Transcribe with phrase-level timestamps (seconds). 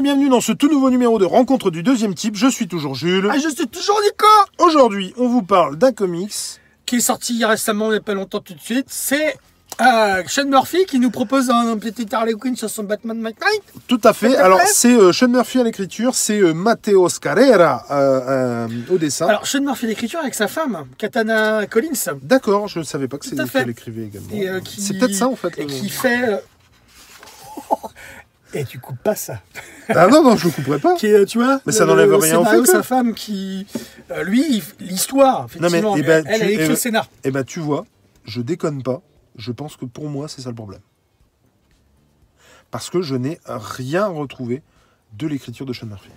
[0.00, 2.34] Et bienvenue dans ce tout nouveau numéro de Rencontre du deuxième type.
[2.34, 3.28] Je suis toujours Jules.
[3.30, 4.26] Ah, je suis toujours Nico
[4.58, 6.32] Aujourd'hui, on vous parle d'un comics.
[6.86, 8.86] Qui est sorti récemment, il n'y a pas longtemps tout de suite.
[8.88, 9.36] C'est
[9.82, 13.36] euh, Sean Murphy qui nous propose un petit Harley Quinn sur son Batman Knight.
[13.88, 14.36] Tout à fait.
[14.36, 19.26] Alors, c'est euh, Sean Murphy à l'écriture, c'est euh, Matteo Scarrera euh, au dessin.
[19.26, 22.16] Alors, Sean Murphy l'écriture avec sa femme, Katana Collins.
[22.22, 24.62] D'accord, je ne savais pas que c'est à lui qui l'écrivait également.
[24.64, 25.58] C'est peut-être ça en fait.
[25.58, 26.42] Et qui fait.
[28.54, 29.40] Et tu coupes pas ça.
[29.88, 30.94] Ah non, non, je ne couperai pas.
[30.96, 33.66] Qui est, tu vois, Mais ça le- n'enlève le rien au fait, sa femme qui.
[34.10, 35.96] euh, lui, l'histoire, effectivement.
[35.96, 37.08] eh mais ben, elle tu- a écrit eh le ben- scénar.
[37.24, 37.86] Eh ben, tu vois,
[38.24, 39.02] je déconne pas.
[39.36, 40.80] Je pense que pour moi, c'est ça le problème.
[42.70, 44.62] Parce que je n'ai rien retrouvé
[45.16, 46.10] de l'écriture de Sean Murphy.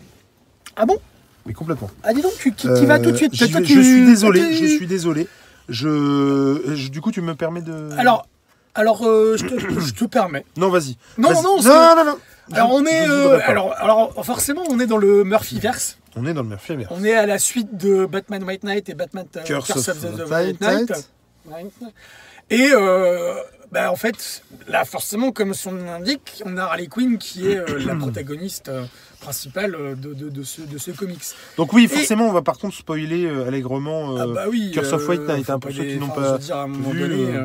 [0.76, 0.98] Ah bon?
[1.46, 1.90] Mais complètement.
[2.04, 3.34] Ah, dis donc, tu tu vas tout de suite.
[3.34, 5.28] J'y Toi, vais- tu- je suis désolé, je suis désolé.
[5.70, 7.90] Je, je- du coup, tu me permets de.
[7.98, 8.28] Alors,
[8.76, 10.46] alors euh, je, te, je te permets.
[10.58, 10.98] Non, vas-y.
[11.18, 12.18] Non, non, non, non.
[12.50, 15.98] Je- Alors on est, euh, alors, alors forcément on est dans le Murphyverse.
[16.16, 16.88] On est dans le Murphy, bien.
[16.92, 20.06] On est à la suite de Batman White Knight et Batman euh, Curse of the,
[20.18, 21.10] the the White Knight.
[22.50, 23.34] Et euh,
[23.72, 27.58] bah, en fait, là forcément comme son nom l'indique, on a Harley Quinn qui est
[27.58, 28.70] euh, la protagoniste
[29.22, 31.24] principale de, de, de ce, de ce comics.
[31.58, 34.16] Donc oui, forcément, on va par contre spoiler allègrement.
[34.18, 34.72] ah bah oui.
[34.74, 36.68] Curse of White Knight, hein, pour ceux qui n'ont pas je veux dire, à un
[36.68, 37.40] moment vu, donné,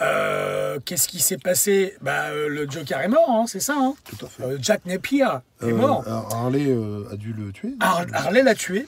[0.00, 1.94] euh, Qu'est-ce qui s'est passé?
[2.02, 3.74] Bah, euh, Le Joker est mort, hein, c'est ça.
[3.78, 3.94] hein.
[4.04, 4.42] Tout à fait.
[4.42, 5.24] Euh, Jack Napier
[5.62, 6.04] est mort.
[6.32, 6.76] Harley
[7.12, 7.74] a dû le tuer.
[7.80, 8.86] Har- Harley l'a tué.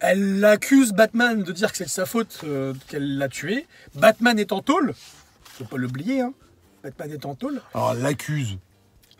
[0.00, 2.44] Elle accuse Batman de dire que c'est de sa faute
[2.88, 3.66] qu'elle l'a tué.
[3.94, 4.94] Batman est en tôle.
[5.44, 6.20] Faut pas l'oublier.
[6.22, 6.32] Hein.
[6.82, 7.60] Batman est en tôle.
[7.74, 8.58] Alors, elle l'accuse.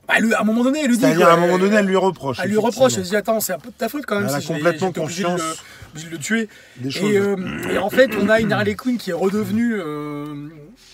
[0.09, 1.03] Bah, lui- à un moment donné, elle lui dit.
[1.03, 2.39] C'est-à-dire, à un moment donné, elle lui reproche.
[2.43, 2.95] Elle lui reproche.
[2.97, 4.29] Elle se dit Attends, c'est un peu de ta faute quand même.
[4.29, 5.63] Elle a si complètement obligé de le- conscience
[5.95, 6.49] de le tuer.
[6.79, 7.03] Des choses.
[7.11, 7.37] Et, euh,
[7.71, 9.75] et en fait, on a une Harley Quinn qui est redevenue.
[9.79, 10.49] euh,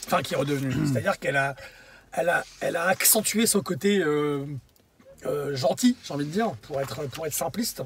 [0.06, 0.74] Enfin, qui est redevenue.
[0.86, 1.54] C'est-à-dire qu'elle a,
[2.12, 4.44] elle a, elle a accentué son côté euh,
[5.26, 7.82] euh, gentil, j'ai envie de dire, pour être, pour être simpliste.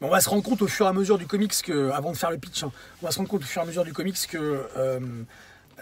[0.00, 2.10] Mais on va se rendre compte au fur et à mesure du comics que, avant
[2.12, 2.72] de faire le pitch, hein,
[3.02, 4.38] on va se rendre compte au fur et à mesure du comics que
[4.76, 4.98] euh,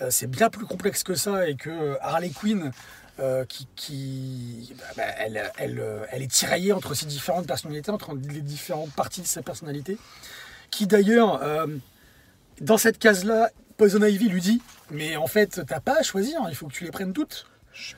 [0.03, 2.71] euh, c'est bien plus complexe que ça et que Harley Quinn,
[3.19, 7.91] euh, qui, qui bah, bah, elle, elle, euh, elle est tiraillée entre ses différentes personnalités,
[7.91, 9.97] entre les différentes parties de sa personnalité,
[10.71, 11.67] qui d'ailleurs, euh,
[12.61, 16.55] dans cette case-là, Poison Ivy lui dit, mais en fait, t'as pas à choisir, il
[16.55, 17.47] faut que tu les prennes toutes.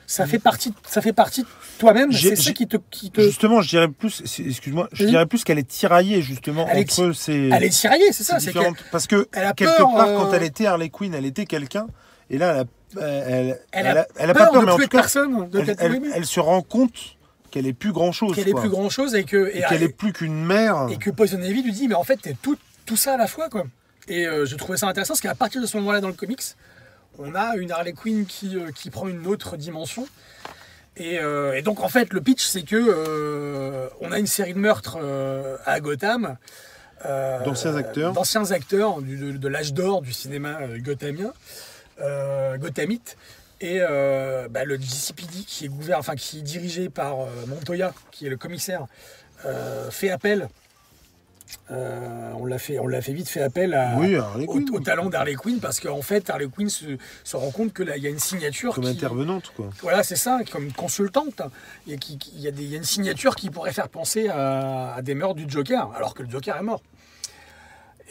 [0.07, 1.47] Ça fait partie, ça fait partie de
[1.77, 2.11] toi-même.
[2.11, 5.09] C'est ça qui te, qui te, Justement, je dirais plus, excuse-moi, je Oui.
[5.09, 7.47] dirais plus qu'elle est tiraillée justement Elle entre ces.
[7.47, 8.39] elle est tiraillée, c'est ça.
[8.41, 11.13] ces différentes- Parce que elle a quelque peur, part, euh, quand elle était Harley Quinn,
[11.13, 11.87] elle était quelqu'un,
[12.29, 12.65] et là, elle a,
[12.97, 14.89] elle, elle elle a, a, elle a peur pas peur, de mais en tuer tout
[14.89, 16.93] cas, personne, de elle, elle- se rend compte
[17.51, 18.35] qu'elle est plus grand chose.
[18.35, 20.87] qu'elle est plus grand chose et que Et qu'elle est plus qu'une mère.
[20.91, 23.27] et que Poison Ivy lui dit mais en fait t'es tout tout ça à la
[23.27, 23.63] fois quoi.
[24.07, 26.41] Et euh, je trouvais ça intéressant parce qu'à partir de ce moment-là dans le comics,
[27.19, 30.07] on a une Harley Quinn qui, euh, qui prend une autre dimension.
[30.97, 34.59] Et, euh, et donc en fait le pitch c'est que on a une série de
[34.59, 34.97] meurtres
[35.65, 36.37] à Gotham.
[37.05, 38.13] D'anciens acteurs.
[38.13, 41.31] D'anciens acteurs du- de, de l'âge d'or du cinéma gothamien,
[42.57, 43.17] gothamite.
[43.61, 47.93] Et euh, bah, le GCPD qui est gouverne, enfin qui est dirigé par euh, Montoya,
[48.11, 48.85] qui est le commissaire,
[49.45, 50.47] euh, fait appel.
[51.71, 54.15] euh, on l'a fait, on l'a fait vite fait appel à, Oui,
[54.47, 56.85] au, talent d'Harley Quinn parce qu'en fait Harley Quinn se,
[57.23, 59.69] se rend compte que là il y a une signature Comme qui, intervenante, quoi.
[59.81, 61.41] voilà c'est ça comme consultante
[61.87, 63.49] il y, a, qui- qui- il y a des- il y a une signature qui
[63.49, 66.81] pourrait faire penser à, à des meurtres du Joker alors que le Joker est mort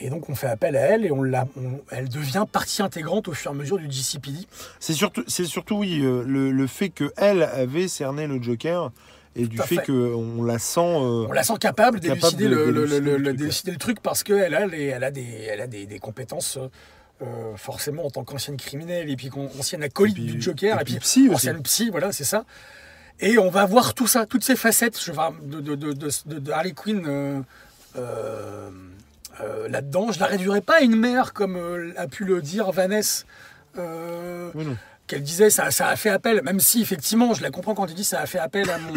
[0.01, 3.29] et donc on fait appel à elle et on l'a, on- elle devient partie intégrante
[3.29, 4.47] au fur et à mesure du GCPD
[4.81, 8.91] C'est surtout, c'est surtout oui, euh, le, le fait qu'elle avait cerné le Joker
[9.37, 9.87] et du fait fait.
[9.87, 10.81] qu'on la sent.
[10.81, 14.87] euh, on la sent capable d'élucider de- le, le- le- truc, parce qu'elle a, les-
[14.87, 16.59] elle a, des, elle a des, des compétences
[17.23, 20.85] euh, forcément en tant qu'ancienne criminelle et puis ancienne acolyte puis- du Joker et et
[20.85, 21.35] puis psy aussi.
[21.35, 22.45] ancienne psy, voilà, c'est ça.
[23.21, 26.39] Et on va voir tout ça, toutes ces facettes je de, de, de, de- de-
[26.39, 27.03] de Harley Quinn
[27.97, 28.71] euh,
[29.43, 30.13] euh, là-dedans.
[30.13, 33.25] Je la réduirais pas à une mère comme euh, a pu le dire Vanessa.
[33.79, 34.65] euh, oui,
[35.07, 37.95] qu'elle disait ça, ça a fait appel, même si effectivement je la comprends quand tu
[37.95, 38.93] dis ça a fait appel à mon,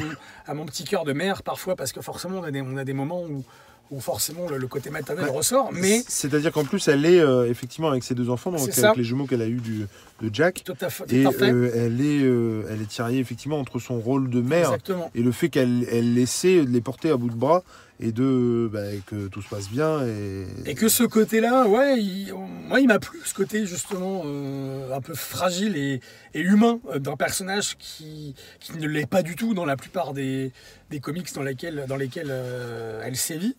[0.45, 2.83] à mon petit cœur de mère parfois parce que forcément on a des, on a
[2.83, 3.45] des moments où,
[3.91, 7.49] où forcément le, le côté maternel Bah, ressort, mais C'est-à-dire qu'en plus, elle est euh,
[7.49, 9.85] effectivement avec ses deux enfants, donc avec les jumeaux qu'elle a eu du,
[10.21, 10.63] de Jack.
[10.65, 14.29] tout à fait, Et euh, elle, est, euh, elle est tiraillée effectivement entre son rôle
[14.29, 15.11] de mère exactement.
[15.15, 17.63] et le fait qu'elle elle de les porter à bout de bras
[18.01, 20.05] et de bah, que tout se passe bien.
[20.05, 22.33] Et, Et que ce côté-là, ouais, il,
[22.67, 26.01] moi il m'a plu ce côté justement euh, un peu fragile et,
[26.33, 30.13] et humain euh, d'un personnage qui, qui ne l'est pas du tout dans la plupart
[30.13, 30.51] des,
[30.89, 33.55] des comics dans lesquels, dans lesquels euh, elle sévit.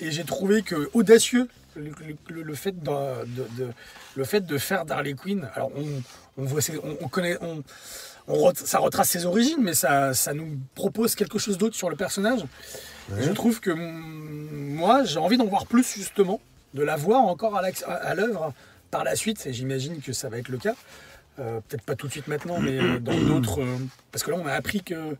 [0.00, 2.90] Et j'ai trouvé que audacieux le, fait de,
[4.16, 5.48] le fait de faire d'Harley Quinn.
[5.54, 5.70] Alors
[6.36, 7.62] on, voit, on, on connaît, on,
[8.28, 11.96] on ça retrace ses origines, mais ça, ça nous propose quelque chose d'autre sur le
[11.96, 12.40] personnage.
[13.20, 16.40] Je trouve que moi, j'ai envie d'en voir plus justement,
[16.74, 18.52] de la voir encore à l'œuvre
[18.90, 19.46] par la suite.
[19.46, 20.74] Et j'imagine que ça va être le cas.
[21.38, 23.60] Euh, Peut-être pas tout de suite maintenant, mais euh, dans d'autres.
[23.60, 23.76] euh,
[24.10, 25.16] parce que là, on a appris que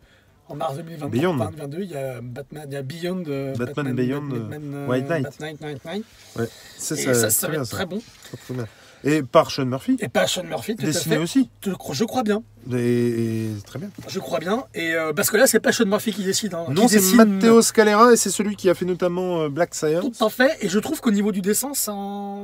[0.49, 1.35] en mars 2023, Beyond.
[1.37, 5.23] 2022, il y a Batman, il y a Beyond, euh, Batman Beyond, Batman, White Knight.
[5.23, 6.05] Batman Night Night.
[6.37, 6.49] Ouais.
[6.77, 8.01] Ça, ça, ça, très va bien, être très bon.
[8.23, 8.67] Très, très bien.
[9.03, 11.23] Et par Sean Murphy, Et pas Sean Murphy, tout dessiné à fait.
[11.23, 11.49] aussi.
[11.63, 12.41] Je, crois bien.
[12.75, 13.89] Et, très bien.
[14.07, 14.65] Je crois bien.
[14.73, 16.53] Et euh, parce que là, c'est pas Sean Murphy qui décide.
[16.55, 19.75] hein, Non, c'est dessine Matteo Scalera et c'est celui qui a fait notamment euh, Black
[19.75, 20.17] Science.
[20.17, 20.57] Tout à fait.
[20.61, 21.93] Et je trouve qu'au niveau du dessin, ça,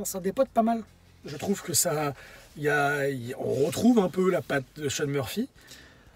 [0.04, 0.82] ça dépote pas mal.
[1.26, 2.14] Je trouve que ça.
[2.56, 5.48] Y a, y on retrouve un peu la patte de Sean Murphy.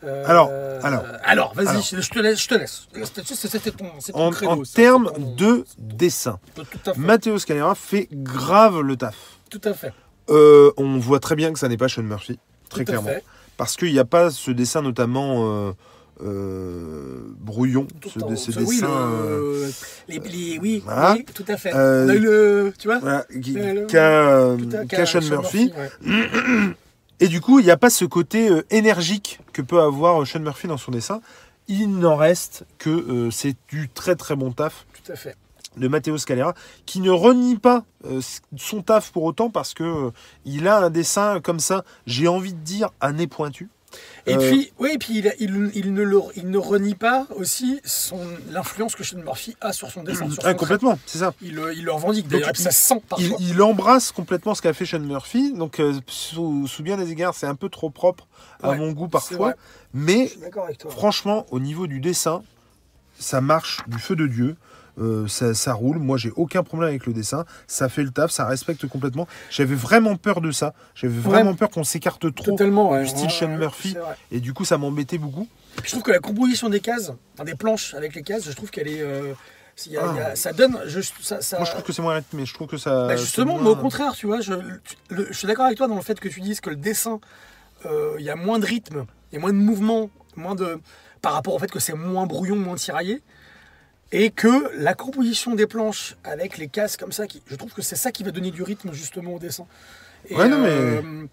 [0.04, 0.48] Euh, Alors,
[0.84, 1.04] alors.
[1.24, 2.86] alors, vas-y, je, te laisse, je te laisse.
[3.34, 6.38] C'était ton, ton En, en termes ton- de dessin.
[6.96, 9.16] Matteo Scalera fait grave le taf.
[9.50, 9.92] Tout à fait.
[10.30, 12.38] Euh, on voit très bien que ça n'est pas Sean Murphy,
[12.68, 13.10] très Tout clairement.
[13.56, 15.72] Parce qu'il n'y a pas ce dessin notamment euh,
[16.22, 19.68] euh, brouillon, Tout ce, en- ces ce- oui, le- euh,
[20.08, 21.14] les, les- oui, voilà.
[21.14, 21.74] oui, tout à fait.
[21.74, 25.72] Euh, le, tu vois, voilà, qui- le- qu'a tout à- qu'a Sean Sean Murphy.
[26.06, 26.70] ouais.
[27.20, 30.68] Et du coup, il n'y a pas ce côté énergique que peut avoir Sean Murphy
[30.68, 31.20] dans son dessin.
[31.66, 35.34] Il n'en reste que c'est du très très bon taf Tout à fait.
[35.76, 36.54] De Matteo Scalera,
[36.86, 38.20] qui ne renie pas euh,
[38.56, 40.10] son taf pour autant parce que euh,
[40.44, 43.68] il a un dessin comme ça, j'ai envie de dire à nez pointu.
[44.26, 47.26] Et Euh, puis, oui, et puis il, il, il ne le, il ne renie pas
[47.36, 48.18] aussi son
[48.50, 50.28] l'influence que Sean Murphy a sur son dessin.
[50.28, 51.32] sur Ah, complètement, c'est ça.
[51.40, 53.36] Il, le- revendique d'ailleurs, ça se sent Il, parfois.
[53.40, 57.34] il embrasse complètement ce qu'a fait Sean Murphy, donc euh, sous, sous bien des égards,
[57.34, 58.26] c'est un peu trop propre
[58.62, 59.54] à Ouais, mon goût parfois,
[59.94, 60.30] mais
[60.78, 60.90] toi.
[60.90, 62.42] franchement, au niveau du dessin,
[63.18, 64.56] ça marche du feu de Dieu.
[65.00, 68.30] Euh, ça, ça roule, moi j'ai aucun problème avec le dessin, ça fait le taf,
[68.32, 69.28] ça respecte complètement.
[69.50, 73.02] J'avais vraiment peur de ça, j'avais vraiment peur qu'on s'écarte trop Totalement, ouais.
[73.02, 73.94] du style Ouais, Sean Murphy.
[74.32, 75.46] et du coup ça m'embêtait beaucoup.
[75.84, 77.12] Je trouve que la composition des cases,
[77.44, 79.00] des planches avec les cases, je trouve qu'elle est.
[79.02, 79.34] euh,
[79.86, 80.10] y a- Ah.
[80.12, 80.80] il y a- ça donne.
[80.86, 83.06] Je, ça, ça- Moi je trouve que c'est moins rythmé, je trouve que ça.
[83.06, 84.54] Bah, justement, moins- mais au contraire, tu vois, je,
[85.10, 87.20] le- je suis d'accord avec toi dans le fait que tu dises que le dessin,
[87.86, 90.80] euh, il y a moins de rythme, il y a moins de mouvement, moins de
[91.22, 93.22] par rapport au fait que c'est moins brouillon, moins tiraillé,
[94.12, 97.82] et que la composition des planches avec les cases comme ça, qui, je trouve que
[97.82, 99.66] c'est ça qui va donner du rythme justement au dessin.
[100.28, 101.26] Et, Ouais, non, mais- euh,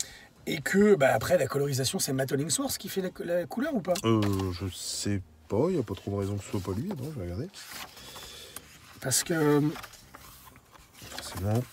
[0.45, 3.81] et que bah, après la colorisation, c'est Matt Hollingsworth qui fait la, la couleur ou
[3.81, 3.93] pas?
[4.03, 6.73] Euh, je sais pas, il n'y a pas trop de raison que ce soit pas
[6.79, 6.91] lui.
[6.91, 7.47] Attends, je vais regarder.
[9.01, 9.61] Parce que
[11.01, 11.63] Forcément.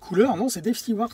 [0.00, 1.10] couleur, non, c'est Dave Stewart.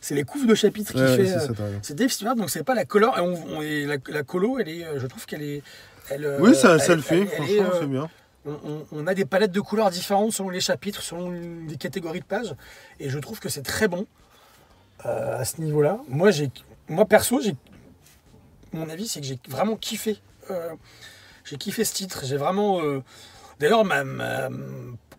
[0.00, 1.26] C'est les couves de chapitre qui Ouais, fait.
[1.26, 1.78] c'est euh.
[1.80, 3.14] C'est Dave Stewart, donc c'est pas la couleur.
[3.18, 5.62] on- on- la, la colo, elle est, euh, je trouve qu'elle est.
[6.10, 8.08] elle, euh, Oui, ça, le fait, franchement, euh, c'est bien.
[8.46, 12.20] on, on- on a des palettes de couleurs différentes selon les chapitres, selon les catégories
[12.20, 12.54] de pages,
[13.00, 14.06] et je trouve que c'est très bon
[15.06, 15.98] euh, à ce niveau-là.
[16.08, 16.50] Moi, j'ai,
[16.88, 17.56] moi perso, j'ai,
[18.72, 20.18] mon avis, c'est que j'ai vraiment kiffé.
[20.50, 20.70] euh,
[21.44, 22.22] j'ai kiffé ce titre.
[22.24, 22.80] J'ai vraiment.
[22.82, 23.02] euh,
[23.60, 24.48] D'ailleurs, ma, ma-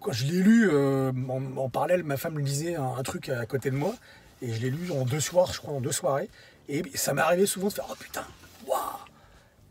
[0.01, 1.11] quand je l'ai lu en,
[1.57, 3.95] en parallèle, ma femme lisait un, un truc à côté de moi,
[4.41, 6.29] et je l'ai lu en deux soirs, je crois, en deux soirées,
[6.67, 8.25] et ça m'est arrivé souvent de faire oh putain,
[8.67, 8.79] waouh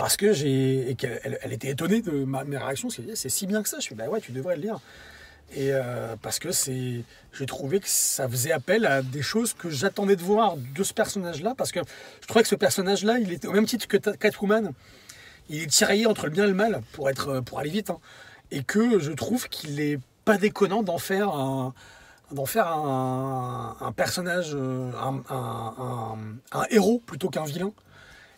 [0.05, 3.71] parce que j'ai qu'elle elle, était étonnée de ma, mes réactions c'est si bien que
[3.71, 3.79] ça.
[3.79, 4.79] Je suis bah ouais tu devrais le lire.
[5.57, 7.01] Et euh, parce que c'est
[7.33, 10.93] j'ai trouvé que ça faisait appel à des choses que j'attendais de voir de ce
[10.93, 11.81] personnage là parce que
[12.21, 14.73] je trouvais que ce personnage là il était au même titre que Catwoman
[15.49, 17.99] il est tiraillé entre le bien et le mal pour être pour aller vite hein.
[18.51, 21.73] et que je trouve qu'il est pas déconnant d'en faire un
[22.31, 26.17] d'en faire un, un personnage euh, un-
[26.53, 27.73] un héros plutôt qu'un vilain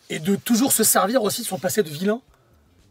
[0.09, 2.21] et de toujours se servir aussi de son passé de vilain.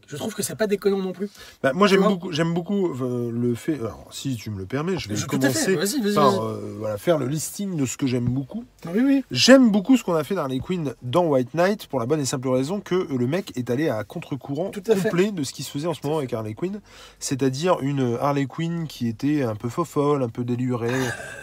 [0.08, 1.28] Je trouve que c'est pas déconnant non plus.
[1.64, 3.74] Bah, moi, j'aime beaucoup, j'aime beaucoup euh, le fait.
[3.74, 6.14] Alors, si tu me le permets, je vais Je- tout à fait, commencer vas-y, vas-y,
[6.14, 8.64] par euh, voilà, faire le listing de ce que j'aime beaucoup.
[8.94, 9.24] Oui, oui.
[9.32, 12.24] J'aime beaucoup ce qu'on a fait d'Harley Quinn dans White Knight pour la bonne et
[12.24, 15.08] simple raison que le mec est allé à contre-courant Tout à fait.
[15.08, 16.80] complet de ce qui se faisait en ce moment avec Harley Quinn.
[17.18, 20.92] C'est-à-dire une Harley Quinn qui était un peu fofolle, un peu délurée,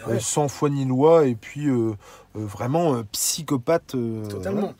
[0.06, 0.14] Ah, ouais.
[0.16, 1.92] euh, sans foi ni loi, et puis euh, euh,
[2.34, 3.94] vraiment euh, psychopathe.
[3.94, 4.60] euh, Totalement.
[4.60, 4.74] voilà.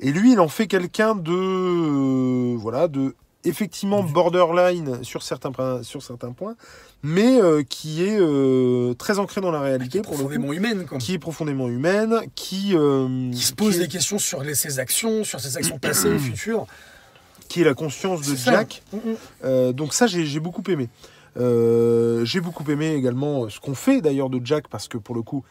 [0.00, 1.32] Et lui, il en fait quelqu'un de.
[1.32, 3.14] euh, voilà, de.
[3.44, 6.56] Effectivement, borderline sur certains, points- sur certains points,
[7.02, 10.98] mais euh, qui est euh, très ancré dans la réalité, le coup, Profondément humaine, quoi.
[10.98, 14.54] qui est profondément humaine, qui, euh, Qui se pose qui est- des questions sur les-
[14.54, 16.66] ses actions, sur ses actions passées, futures.
[17.48, 18.52] qui est la conscience de ça.
[18.52, 18.82] Jack.
[18.92, 19.14] Mm, mm.
[19.44, 20.90] Euh, donc ça, j'ai j'ai beaucoup aimé.
[21.38, 25.22] Euh, j'ai beaucoup aimé également ce qu'on fait d'ailleurs de Jack, parce que pour le
[25.22, 25.44] coup,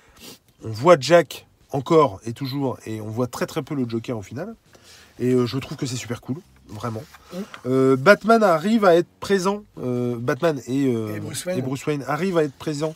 [0.64, 4.22] on voit Jack encore et toujours, et on voit très très peu le Joker au
[4.22, 4.56] final.
[5.20, 6.38] Et euh, je trouve que c'est super cool.
[6.68, 7.04] vraiment.
[7.34, 7.38] Mm.
[7.66, 11.58] Euh, Batman arrive à être présent, euh, Batman et, Et Bruce Wayne.
[11.60, 12.96] et Bruce Wayne arrivent à être présents,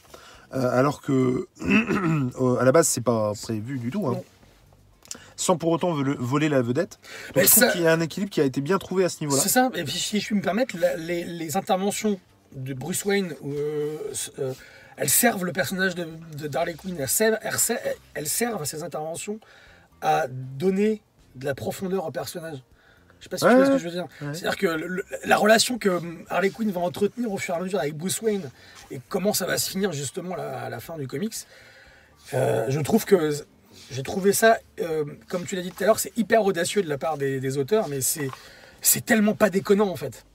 [0.51, 1.47] alors que
[2.59, 4.07] à la base c'est pas prévu du tout.
[4.07, 4.21] hein.
[5.35, 6.99] Sans pour autant voler, la vedette.
[7.29, 9.03] Donc, Mais je trouve ça- qu'il y a un équilibre qui a été bien trouvé
[9.03, 9.41] à ce niveau-là.
[9.41, 12.19] C'est ça, et puis si je puis me permettre, la- les, les interventions
[12.55, 13.33] de Bruce Wayne,
[14.97, 16.07] elles servent le personnage de,
[16.37, 17.37] de Darley Quinn, elles servent,
[18.13, 19.39] elles servent- ces interventions
[20.01, 21.01] à donner
[21.35, 22.57] de la profondeur au personnage.
[23.19, 24.07] Je sais pas si tu vois ce que je veux dire.
[24.21, 24.33] ouais.
[24.33, 27.79] C'est-à-dire que le- la relation que Harley Quinn va entretenir au fur et à mesure
[27.79, 28.49] avec Bruce Wayne
[28.91, 31.33] et comment ça va se finir justement là, à la fin du comics,
[32.33, 33.31] euh, je trouve que
[33.91, 36.89] j'ai trouvé ça, euh, comme tu l'as dit tout à l'heure, c'est hyper audacieux de
[36.89, 38.29] la part des, des auteurs, mais c'est
[38.81, 40.25] c'est tellement pas déconnant en fait.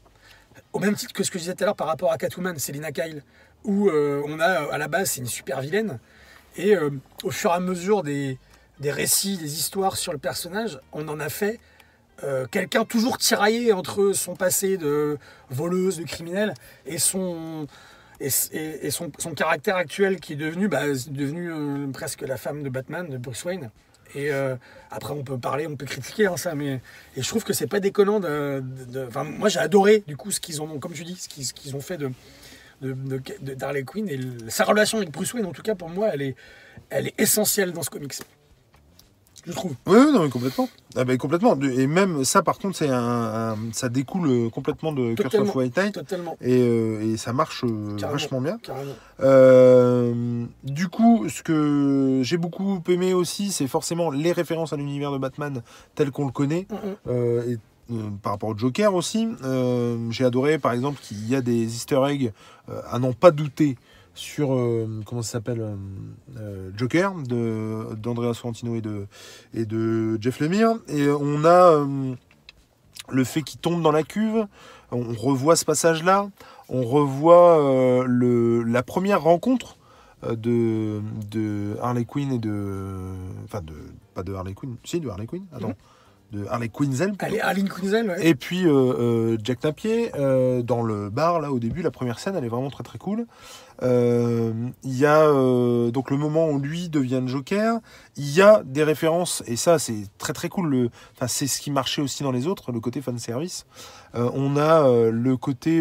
[0.73, 2.59] Au même titre que ce que je disais tout à l'heure par rapport à Catwoman,
[2.59, 3.23] Selina Kyle,
[3.65, 5.99] où euh, on a à la base c'est une super vilaine,
[6.57, 6.91] et euh,
[7.23, 8.39] au fur et à mesure des,
[8.81, 11.61] des récits, des histoires sur le personnage, on en a fait
[12.25, 15.19] euh, quelqu'un toujours tiraillé entre son passé de
[15.51, 16.55] voleuse, de criminel,
[16.87, 17.67] et son,
[18.21, 22.69] et, son, son caractère actuel qui est devenu, bah, devenu euh, presque la femme de
[22.69, 23.71] Batman, de Bruce Wayne.
[24.15, 24.57] Et euh,
[24.91, 26.81] après, on peut parler, on peut critiquer hein, ça, mais
[27.17, 28.21] et je trouve que c'est pas déconnant.
[28.21, 31.77] De, de- moi, j'ai adoré du coup ce qu'ils ont, comme tu dis, ce qu'ils
[31.77, 32.11] ont fait de
[32.81, 35.47] de, de, de Darley Quinn et le- sa relation avec Bruce Wayne.
[35.47, 36.37] En tout cas, pour moi, elle est,
[36.91, 38.15] elle est essentielle dans ce comics.
[39.47, 39.73] Je trouve.
[39.87, 40.69] Oui, oui, non, mais complètement.
[40.97, 41.59] Ah, bah, complètement.
[41.61, 45.49] Et même ça, par contre, c'est un, un- ça découle euh, complètement de Curse Totalement.
[45.51, 45.93] of White.
[45.93, 48.59] Totalement, Et, euh, et ça marche euh, vachement bien.
[49.21, 55.13] Euh, du coup, ce que j'ai beaucoup aimé aussi, c'est forcément les références à l'univers
[55.13, 55.63] de Batman
[55.95, 56.67] tel qu'on le connaît.
[56.71, 57.11] Mm,
[57.53, 57.59] et,
[57.91, 61.75] euh, par rapport au Joker aussi, Euh, j'ai adoré par exemple qu'il y a des
[61.75, 62.33] easter eggs
[62.69, 63.77] euh, à n'en pas douter
[64.15, 64.49] sur
[65.07, 65.77] comment ça s'appelle
[66.77, 70.75] Joker d'Andrea Sorrentino et de Jeff Lemire.
[70.89, 71.87] Et on a
[73.11, 74.49] le fait qu'il tombe dans la cuve.
[74.91, 76.29] On revoit ce passage là
[76.69, 79.77] on revoit la première rencontre
[80.29, 82.97] de, de Harley Quinn et de
[83.45, 83.75] enfin de
[84.15, 84.75] pas de Harley Quinn.
[84.83, 85.77] Si de Harley Quinn attends
[86.33, 87.13] de Harley Quinzel.
[87.19, 88.27] Allez, Quinzel, ouais.
[88.27, 92.19] Et puis euh, euh, Jack Napier euh, dans le bar là au début, la première
[92.19, 93.27] scène, elle est vraiment très très cool.
[93.81, 95.33] Il y a
[95.91, 97.79] donc le moment où lui devient le Joker.
[98.17, 100.69] Il y a des références et ça c'est très très cool.
[100.69, 103.67] Le, enfin c'est ce qui marchait aussi dans les autres, le côté fan service.
[104.15, 105.81] On a le côté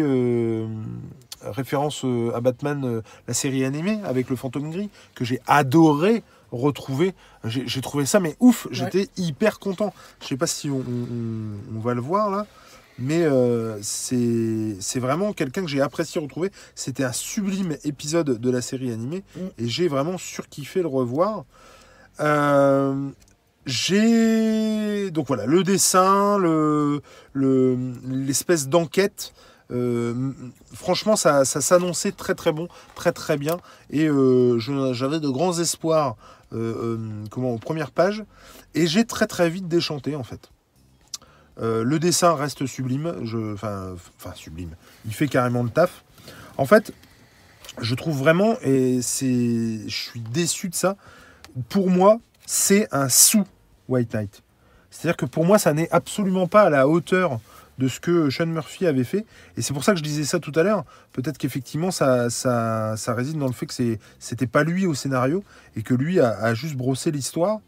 [1.42, 7.14] référence à Batman, la série animée avec le fantôme gris que j'ai adoré retrouver.
[7.44, 8.66] J'ai trouvé ça mais ouf.
[8.70, 9.92] J'étais hyper content.
[10.22, 12.46] Je sais pas si on, on- on va le voir là,
[12.98, 16.50] mais euh, c'est vraiment quelqu'un que j'ai apprécié retrouver.
[16.74, 19.40] C'était un sublime épisode de la série animée Mm.
[19.58, 21.44] et j'ai vraiment surkiffé le revoir.
[22.20, 23.08] Euh,
[23.66, 27.02] j'ai donc voilà le dessin, le
[27.32, 27.76] le-
[28.08, 29.32] l'espèce d'enquête.
[29.70, 30.32] euh,
[30.72, 33.58] franchement, ça, ça s'annonçait très très bon, très très bien,
[33.90, 34.58] et euh,
[34.94, 36.16] j'avais de grands espoirs
[36.50, 38.24] comment aux premières pages,
[38.74, 40.50] et j'ai très très vite déchanté en fait.
[41.60, 43.12] Euh, le dessin reste sublime,
[43.54, 43.96] enfin
[44.34, 44.76] sublime.
[45.06, 46.04] Il fait carrément le taf.
[46.56, 46.92] En fait,
[47.80, 50.96] je trouve vraiment, et c'est, je suis déçu de ça.
[51.68, 53.44] Pour moi, c'est un sous
[53.88, 54.42] White Knight.
[54.90, 57.40] C'est-à-dire que pour moi, ça n'est absolument pas à la hauteur
[57.78, 59.24] de ce que Sean Murphy avait fait.
[59.56, 60.84] Et c'est pour ça que je disais ça tout à l'heure.
[61.12, 65.42] Peut-être qu'effectivement, ça, ça, ça réside dans le fait que c'était pas lui au scénario
[65.76, 67.60] et que lui a, juste brossé l'histoire.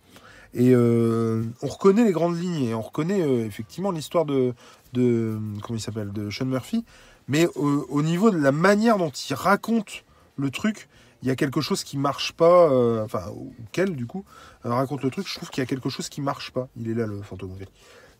[0.53, 4.53] Et euh, on reconnaît les grandes lignes et on reconnaît euh, effectivement l'histoire de,
[4.93, 6.85] de comment il s'appelle de Sean Murphy.
[7.29, 10.05] Mais au, au niveau de la manière dont il raconte
[10.37, 10.89] le truc,
[11.23, 12.71] il y a quelque chose qui marche pas.
[12.71, 14.25] euh, enfin, ou quel du coup
[14.65, 15.29] euh, raconte le truc.
[15.29, 16.69] Je trouve qu'il y a quelque chose qui marche pas.
[16.77, 17.55] Il est là le fantôme.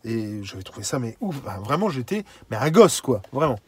[0.05, 1.37] Et j'avais trouvé ça mais ouf.
[1.45, 3.59] Enfin, vraiment, j'étais mais un gosse quoi, vraiment.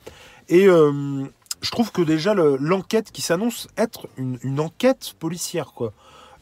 [0.48, 1.24] Et euh,
[1.60, 5.92] je trouve que déjà le- l'enquête qui s'annonce être une, enquête policière quoi.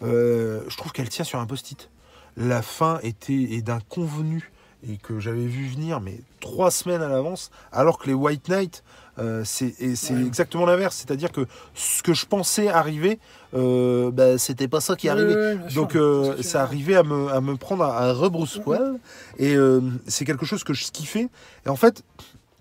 [0.02, 1.90] Euh, je trouve qu'elle tient sur un post-it.
[2.36, 4.52] La fin était d'un convenu
[4.88, 8.82] et que j'avais vu venir mais trois semaines à l'avance, alors que les White Knight
[9.20, 10.24] euh, c'est et c'est Ouais.
[10.26, 13.18] exactement l'inverse, c'est-à-dire que ce que je pensais arriver,
[13.54, 15.34] euh, bah, c'était pas ça qui arrivait.
[15.34, 15.74] Ouais, ouais.
[15.74, 18.94] Donc euh, ça arrivait à me, à me prendre à, à rebrousse-poil
[19.38, 21.28] et euh, c'est quelque chose que je kiffais.
[21.66, 22.02] Et en fait,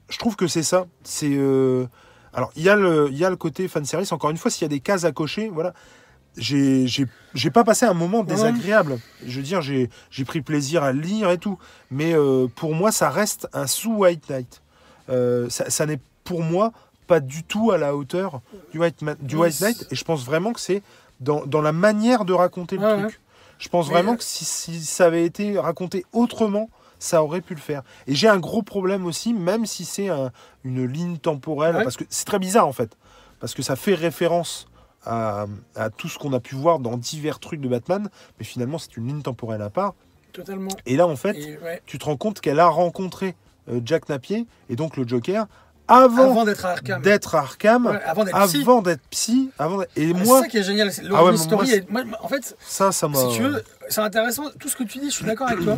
[0.09, 0.85] je trouve que c'est ça.
[1.03, 1.37] C'est
[2.33, 4.11] alors il y a le y a le côté fan service.
[4.11, 5.73] Encore une fois, s'il y a des cases à cocher, voilà.
[6.37, 8.99] J'ai j'ai j'ai pas passé un moment désagréable.
[9.25, 11.57] Je veux dire, j'ai j'ai pris plaisir à lire et tout.
[11.89, 12.13] Mais
[12.55, 14.61] pour moi, ça reste un sous White Knight.
[15.09, 15.99] Euh, ça ça n'est
[16.29, 16.71] pour moi
[17.07, 18.39] pas du tout à la hauteur
[18.71, 19.87] du White, Ma- du White Knight.
[19.91, 20.83] Et je pense vraiment que c'est
[21.19, 23.05] dans, dans la manière de raconter le truc.
[23.07, 23.19] ouais.
[23.57, 26.69] Je pense Mais, vraiment que si, si ça avait été raconté autrement,
[26.99, 27.81] ça aurait pu le faire.
[28.05, 30.31] Et j'ai un gros problème aussi, même si c'est un-
[30.63, 31.83] une ligne temporelle, Ouais.
[31.83, 32.95] parce que c'est très bizarre en fait,
[33.39, 34.67] parce que ça fait référence
[35.03, 38.07] à, à tout ce qu'on a pu voir dans divers trucs de Batman,
[38.37, 39.95] mais finalement c'est une ligne temporelle à part.
[40.31, 40.69] Totalement.
[40.85, 43.35] Et là en fait, ouais, tu te rends compte qu'elle a rencontré
[43.69, 45.47] euh, Jack Napier et donc le Joker
[45.89, 47.01] avant, Avant d'être à Arkham.
[47.01, 48.61] d'être à Arkham, Ouais, avant d'être psy.
[48.61, 50.91] avant d'être psy, avant d'être- et Ah, moi C'est ça qui est génial.
[50.93, 54.01] c'est- Ah ouais, moi, est- moi, en fait, ça ça m'a si tu veux, c'est
[54.01, 54.43] intéressant.
[54.59, 55.77] Tout ce que tu dis, je suis d'accord avec toi.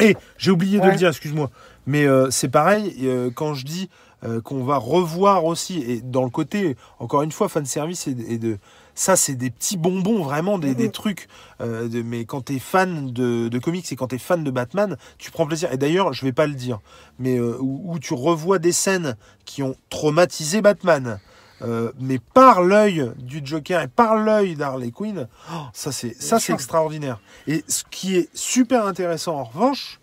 [0.00, 1.50] Et j'ai oublié de le dire, excuse-moi.
[1.86, 3.88] Mais euh, c'est pareil, euh, quand je dis
[4.22, 8.14] euh, qu'on va revoir aussi, et dans le côté, encore une fois, fan service et,
[8.28, 8.58] et de.
[9.00, 11.26] Ça, c'est des petits bonbons, vraiment, des, des trucs.
[11.62, 14.44] euh, de- mais quand tu es fan de, de comics et quand tu es fan
[14.44, 15.72] de Batman, tu prends plaisir.
[15.72, 16.80] Et d'ailleurs, je vais pas le dire,
[17.18, 19.16] mais euh, où, où tu revois des scènes
[19.46, 21.18] qui ont traumatisé Batman.
[21.62, 26.36] euh, mais par l'œil du Joker et par l'œil d'Harley Quinn, oh, ça c'est ça
[26.38, 27.20] c'est extraordinaire.
[27.46, 29.98] Et ce qui est super intéressant en revanche,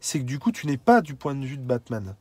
[0.00, 2.14] c'est que du coup, tu n'es pas du point de vue de Batman.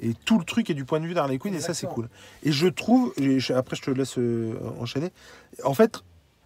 [0.00, 2.08] Et tout le truc est du point de vue d'Harley Quinn, et ça, c'est cool.
[2.42, 5.10] Et je trouve, et je- après, je te laisse euh, enchaîner.
[5.64, 6.00] En fait,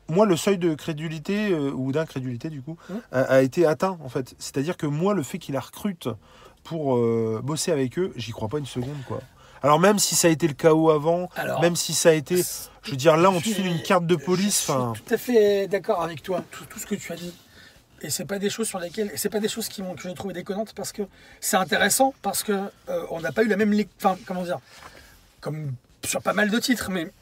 [0.09, 2.95] moi, le seuil de crédulité, euh, ou d'incrédulité, du coup, Mmh.
[3.12, 4.35] a, a été atteint, en fait.
[4.38, 6.09] C'est-à-dire que moi, le fait qu'il la recrute
[6.62, 9.21] pour euh, bosser avec eux, j'y crois pas une seconde, quoi.
[9.62, 12.42] Alors, même si ça a été le chaos avant, Alors, même si ça a été.
[12.83, 14.66] Je veux dire, là, on te file une carte de police.
[14.69, 17.35] Je suis tout à fait d'accord avec toi, tout, tout ce que tu as dit.
[18.02, 20.14] Et c'est pas des choses sur lesquelles, c'est pas des choses qui m'ont que j'ai
[20.14, 21.02] trouvé déconnantes parce que
[21.40, 24.59] c'est intéressant parce que euh, on n'a pas eu la même, enfin comment dire,
[25.40, 25.73] comme
[26.04, 27.12] sur pas mal de titres, mais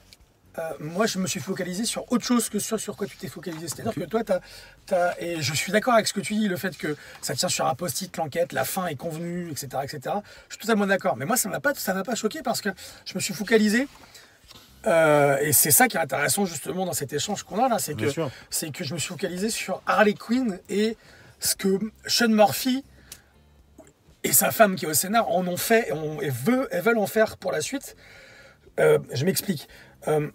[0.58, 3.28] euh, moi je me suis focalisé sur autre chose que sur sur quoi tu t'es
[3.28, 3.66] focalisé.
[3.68, 4.40] C'est-à-dire que toi t'as,
[4.86, 7.48] t'as- et je suis d'accord avec ce que tu dis, le fait que ça tient
[7.48, 10.16] sur un post-it, l'enquête, la fin est convenue, etc., etc.
[10.48, 11.16] Je suis totalement d'accord.
[11.16, 12.68] Mais moi ça m'a pas, ça m'a pas choqué parce que
[13.04, 13.88] je me suis focalisé.
[14.88, 17.94] Euh, et c'est ça qui est intéressant justement dans cet échange qu'on a là, c'est
[17.94, 18.06] que
[18.50, 20.96] c'est que je me suis focalisé sur Harley Quinn et
[21.40, 22.84] ce que Sean Murphy
[24.24, 26.80] et sa femme qui est au scénar en ont fait et, on- et veut, et
[26.80, 27.94] veulent en faire pour la suite.
[28.80, 29.68] Euh, je m'explique.
[30.08, 30.30] Euh,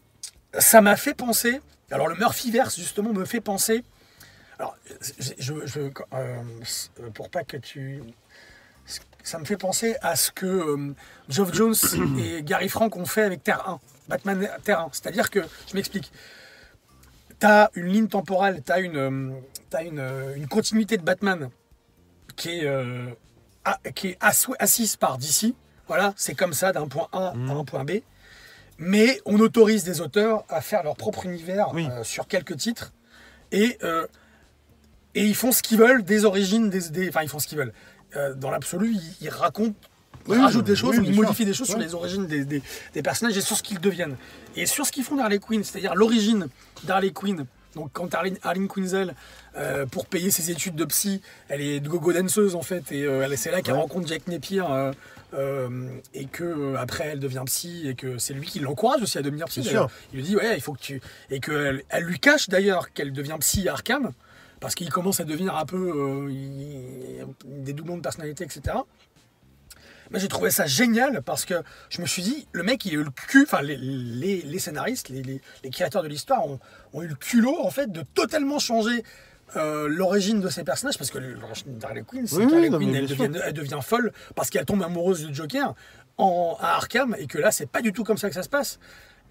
[0.58, 1.60] ça m'a fait penser.
[1.92, 3.84] Alors le Murphyverse justement me fait penser.
[4.60, 4.76] Alors
[5.40, 8.02] je, je- pour pas que tu
[9.24, 10.94] ça me fait penser à ce que euh,
[11.30, 11.76] Geoff Jones
[12.20, 14.90] et Gary Frank ont fait avec Terre 1, Batman Terre 1.
[14.92, 16.12] C'est-à-dire que, je m'explique,
[17.40, 19.32] tu as une ligne temporelle, tu as, une, euh,
[19.70, 21.50] t'as une, euh, une continuité de Batman
[22.36, 23.08] qui est, euh,
[23.96, 25.54] qui assise par DC.
[25.88, 27.92] Voilà, c'est comme ça d'un point A à un point B.
[28.78, 31.88] Mais on autorise des auteurs à faire leur propre univers Oui.
[31.92, 32.92] euh, sur quelques titres.
[33.52, 33.78] Et,
[35.14, 37.60] et ils font ce qu'ils veulent des origines, des, des- enfin ils font ce qu'ils
[37.60, 37.74] veulent.
[38.16, 39.76] Euh, dans l'absolu, ils racontent,
[40.28, 41.24] ils Oui, rajoutent des oui, choses, ou bien ils sûr.
[41.24, 42.62] modifient des choses sur les origines des, des-
[42.94, 44.16] des personnages et sur ce qu'ils deviennent.
[44.56, 46.48] Et sur ce qu'ils font d'Harley Quinn, c'est-à-dire l'origine
[46.84, 47.46] d'Harley Quinn.
[47.76, 49.16] Donc quand Harley, Harleen Quinzel,
[49.58, 53.04] euh, pour payer ses études de psy, elle est de gogo danseuse en fait, et
[53.04, 53.80] euh, c'est là qu'elle Ouais.
[53.82, 54.62] rencontre Jack Napier,
[55.34, 59.24] euh, et que après elle devient psy, et que c'est lui qui l'encourage aussi à
[59.24, 59.68] devenir psy.
[60.12, 63.12] Il lui dit ouais, il faut que tu et qu'elle elle lui cache d'ailleurs qu'elle
[63.12, 64.12] devient psy à Arkham
[64.64, 67.26] parce qu'il commence à devenir un peu euh, il-
[67.66, 68.78] des doublons de personnalité, etc.
[70.10, 71.56] Mais j'ai trouvé ça génial parce que
[71.90, 74.60] je me suis dit, le mec, il a eu le cul, enfin, les, les- les
[74.60, 75.22] scénaristes, les,
[75.64, 76.60] les- créateurs de l'histoire ont,
[76.94, 79.04] ont eu le culot, en fait, de totalement changer
[79.58, 83.08] euh, l'origine de ces personnages parce que l'origine d'Harley Quinn, c'est Oui, qu'Harley Quinn, elle
[83.08, 85.76] devient, elle devient folle parce qu'elle tombe amoureuse du Joker
[86.18, 88.50] en, à Arkham et que là, c'est pas du tout comme ça que ça se
[88.50, 88.80] passe.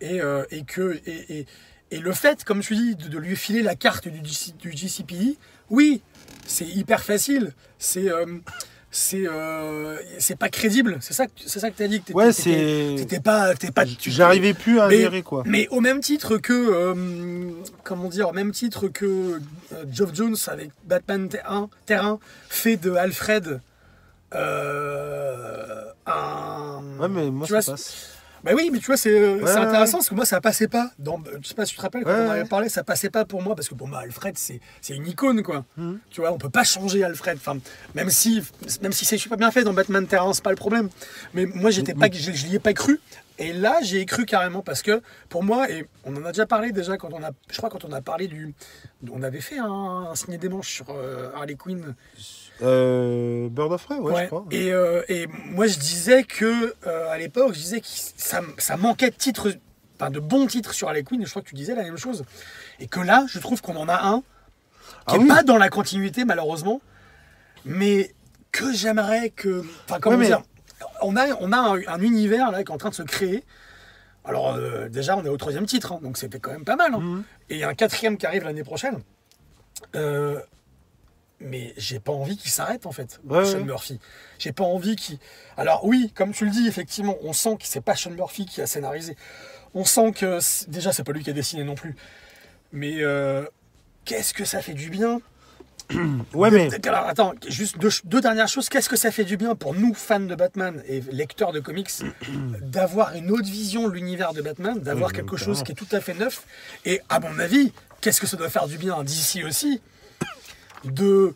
[0.01, 1.01] Et, euh, et que.
[1.07, 1.47] Et, et-
[1.95, 5.37] et le fait, comme tu dis, de, de lui filer la carte du, du GCPD,
[5.71, 6.03] oui,
[6.47, 7.53] c'est hyper facile.
[7.79, 8.11] C'est.
[8.11, 8.27] euh,
[8.95, 12.03] c'est euh, c'est pas crédible, c'est ça, que- c'est ça que tu as dit.
[12.03, 12.97] Que Ouais, c'est.
[12.99, 13.85] T'étais pas, t'es pas.
[13.99, 15.43] J'arrivais plus à adhérer, quoi.
[15.47, 17.53] mais au même titre que, euh,
[17.85, 19.41] comment dire, au même titre que
[19.73, 22.19] euh, Geoff Jones avec Batman Terrain, Terrain
[22.51, 23.63] fait de Alfred
[26.07, 26.83] un.
[26.99, 28.12] Ouais, mais moi, tu ça vois, passe.
[28.45, 30.41] Bah oui, mais tu vois, c'est euh, Ouais, c'est ouais, intéressant parce que moi, ça
[30.41, 30.91] passait pas.
[30.99, 33.11] Dans, je sais pas si tu te rappelles, quand Ouais, on avait parlé, ça passait
[33.11, 35.65] pas pour moi parce que pour moi, Alfred, c'est une icône, quoi.
[35.77, 36.01] Mhm.
[36.11, 37.37] Tu vois, on peut pas changer Alfred.
[37.37, 37.59] Enfin,
[37.95, 38.43] même si,
[38.83, 40.89] même si c'est super bien fait dans Batman Terrain, c'est pas le problème.
[41.35, 43.01] Mais moi, j'étais pas, je, je l'y ai pas cru.
[43.39, 46.47] Et là, j'y ai cru carrément parce que pour moi, et on en a déjà
[46.47, 48.55] parlé déjà quand on a, je crois quand on a parlé du,
[49.11, 51.95] on avait fait un, un signé des manches sur euh, Harley Quinn.
[52.62, 54.22] Euh, Bird of Prey, ouais, Ouais.
[54.22, 54.44] je crois.
[54.51, 58.77] Et, euh, et moi, je disais que euh, à l'époque, je disais que ça, ça
[58.77, 59.48] manquait de titres,
[59.98, 61.20] enfin de bons titres sur Harley Quinn.
[61.22, 62.25] Et je crois que tu disais la même chose.
[62.81, 64.25] Et que là, je trouve qu'on en a un qui
[65.07, 65.27] Ah est oui.
[65.29, 66.81] pas dans la continuité malheureusement,
[67.64, 68.14] mais
[68.53, 70.42] que j'aimerais que, enfin comment Ouais, mais- dire,
[71.01, 73.42] on a on a un, un univers là qui est en train de se créer.
[74.25, 76.94] Alors euh, déjà, on est au troisième titre, hein, donc c'était quand même pas mal.
[76.94, 77.01] hein.
[77.01, 77.25] Mhm.
[77.51, 79.01] Et il y a un quatrième qui arrive l'année prochaine.
[79.96, 80.38] Euh,
[81.45, 83.65] mais j'ai pas envie qu'il s'arrête en fait, Ouais, Sean ouais.
[83.65, 83.99] Murphy.
[84.39, 85.19] J'ai pas envie qu'il.
[85.57, 88.61] Alors oui, comme tu le dis, effectivement, on sent que c'est pas Sean Murphy qui
[88.61, 89.17] a scénarisé.
[89.75, 90.39] On sent que
[90.71, 91.97] déjà c'est pas lui qui a dessiné non plus.
[92.73, 93.45] Mais euh,
[94.05, 95.21] qu'est-ce que ça fait du bien?
[96.33, 96.71] Ouais, mais.
[96.89, 98.69] Alors attends, juste deux, deux dernières choses.
[98.71, 101.91] Qu'est-ce que ça fait du bien pour nous fans de Batman et lecteurs de comics
[102.63, 105.89] d'avoir une autre vision de l'univers de Batman, d'avoir Oui, quelque chose qui est tout
[105.93, 106.45] à fait neuf?
[106.87, 109.83] Et à mon avis, qu'est-ce que ça doit faire du bien DC aussi?
[110.85, 111.35] De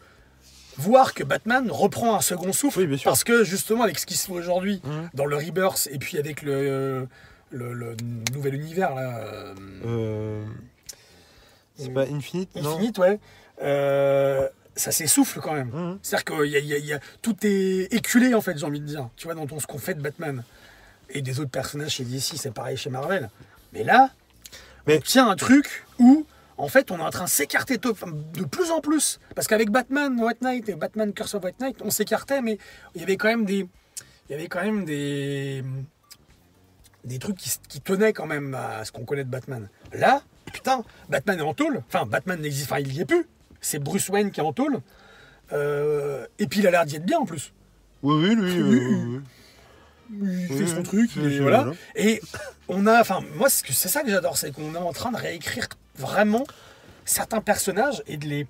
[0.79, 3.11] voir que Batman reprend un second souffle Oui, bien sûr.
[3.11, 5.11] parce que justement avec ce qui se fait aujourd'hui Mhm.
[5.15, 7.07] dans le Rebirth et puis avec le,
[7.51, 7.97] le, le
[8.35, 9.55] nouvel univers là, euh,
[9.87, 10.45] euh,
[11.79, 13.19] C'est pas Infinite, non Infinite, ouais.
[13.63, 15.71] Euh, ça s'essouffle quand même.
[15.73, 15.99] Mhm.
[16.03, 18.81] C'est-à-dire que y a- y a- y a- tout est éculé, en fait, j'ai envie
[18.81, 19.09] de dire.
[19.17, 20.43] Tu vois, dans ton- ce qu'on fait de Batman.
[21.09, 23.31] Et des autres personnages chez DC, c'est pareil chez Marvel.
[23.73, 24.11] Mais là,
[24.87, 26.27] Mais- on tient un truc où,
[26.59, 29.21] en fait, on est en train de s'écarter de plus en plus.
[29.35, 32.59] Parce qu'avec Batman White Knight et Batman Curse of White Knight, on s'écartait, mais
[32.95, 33.69] il y avait quand même des.
[34.29, 35.63] Il y avait quand même des.
[37.05, 39.69] Des trucs qui, tenaient quand même à ce qu'on connaît de Batman.
[39.93, 41.83] Là, putain, Batman est en tôle.
[41.87, 42.71] Enfin, Batman n'existe.
[42.71, 43.27] Enfin, il y est plus.
[43.61, 44.81] C'est Bruce Wayne qui est en tôle.
[45.53, 47.53] Euh, et puis il a l'air d'y être bien en plus.
[48.03, 48.63] Oui, oui, lui.
[48.63, 49.21] Oui, oui.
[50.11, 51.67] Il Oui, fait son oui, truc, c'est- il est- c'est- voilà.
[51.97, 52.21] Et
[52.69, 55.67] on a, enfin, moi, c'est ça que j'adore, c'est qu'on est en train de réécrire
[55.97, 56.45] vraiment
[57.05, 58.47] certains personnages et de les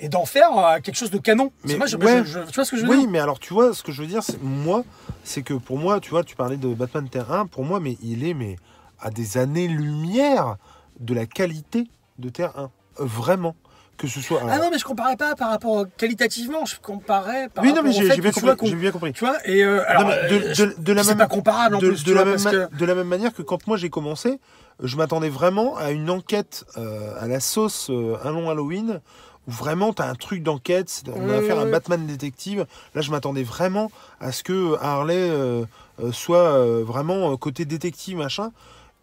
[0.00, 1.50] et d'en faire euh, quelque chose de canon.
[1.64, 2.18] Mais moi, je, ouais.
[2.24, 3.10] je- je- tu vois ce que je veux Oui, dire?
[3.10, 4.84] mais alors tu vois, ce que je veux dire, c'est moi,
[5.24, 7.98] c'est que pour moi, tu vois, tu parlais de Batman Terre 1, pour moi, mais
[8.00, 8.56] il est mais
[9.00, 10.56] à des années-lumière
[11.00, 12.70] de la qualité de Terre 1.
[13.00, 13.56] Euh, vraiment.
[13.98, 14.40] Que ce soit.
[14.44, 17.82] Ah alors- non, mais je comparais pas par rapport qualitativement, je comparais par oui, non,
[17.82, 19.12] mais au j'ai fait j'ai bien, que compris, j'ai bien compris.
[19.12, 21.74] Tu vois, et euh, alors, Non, de, euh, de- de la c'est même, pas comparable
[21.74, 23.42] en de, plus, de la vois, même parce ma- que de la même manière que
[23.42, 24.38] quand moi j'ai commencé,
[24.82, 29.00] je m'attendais vraiment à une enquête euh, à la sauce euh, Un long Halloween,
[29.48, 31.66] où vraiment tu as un truc d'enquête, on va faire un.
[31.66, 32.66] Batman détective.
[32.94, 35.64] Là, je m'attendais vraiment à ce que Harley euh,
[36.00, 38.52] euh, soit euh, vraiment euh, côté détective, machin.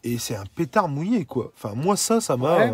[0.05, 1.51] Et c'est un pétard mouillé, quoi.
[1.58, 2.58] Enfin, moi, ça, ça m'a.
[2.60, 2.73] Ouais.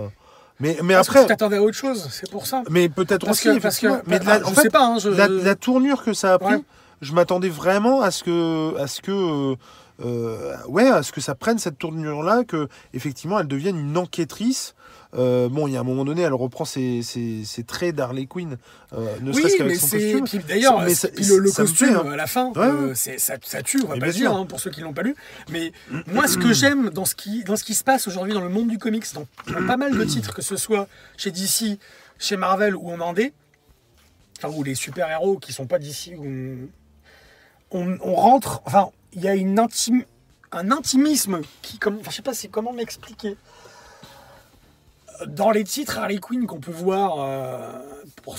[0.61, 1.21] Mais, mais parce que après.
[1.23, 2.63] tu t'attendais à autre chose, c'est pour ça.
[2.69, 4.85] Mais peut-être aussi, que, parce que, mais de la- ah, en je fait, sais pas,
[4.85, 6.63] hein, je, la, la tournure que ça a pris, Ouais.
[7.01, 9.55] je m'attendais vraiment à ce que, à ce que,
[10.05, 14.73] euh, ouais, à ce que ça prenne cette tournure-là, que effectivement, elle devienne une enquêtrice.
[15.13, 18.27] Euh, bon, il y a un moment donné, elle reprend ses, ses- ses traits d'Harley
[18.27, 18.57] Quinn,
[18.93, 19.99] euh, ne Oui, serait-ce mais qu'avec son c'est.
[19.99, 20.23] costume.
[20.25, 22.11] Puis d'ailleurs, Mais ça- le, le ça costume hein.
[22.11, 22.95] à la fin, Ouais, euh, ouais.
[22.95, 25.15] ça, ça tue, on va Mais pas dire hein, pour ceux qui l'ont pas lu.
[25.49, 25.73] Mais
[26.07, 28.49] moi, ce que j'aime dans ce qui dans ce qui se passe aujourd'hui dans le
[28.49, 31.77] monde du comics, dans, dans pas mal de titres, que ce soit chez DC,
[32.17, 33.33] chez Marvel ou en Indé,
[34.37, 36.55] enfin ou les super héros qui sont pas d'ici, on,
[37.71, 38.61] on, on rentre.
[38.65, 40.03] Enfin, il y a une intime,
[40.53, 43.35] un intimisme qui, comme, enfin, je sais pas, c'est comment m'expliquer
[45.27, 47.79] dans les titres Harley Quinn qu'on peut voir, euh,